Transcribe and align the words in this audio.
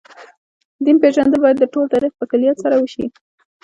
دین 0.83 0.97
پېژندل 1.03 1.39
باید 1.43 1.57
د 1.59 1.65
ټول 1.73 1.85
تاریخ 1.93 2.11
په 2.19 2.25
کُلیت 2.31 2.57
سره 2.63 2.75
وشي. 2.81 3.05